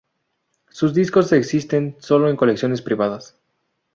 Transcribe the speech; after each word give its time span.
Sus 0.71 0.95
discos 0.95 1.31
existen 1.31 1.95
solo 1.99 2.27
en 2.27 2.35
colecciones 2.35 2.81
privadas. 2.81 3.37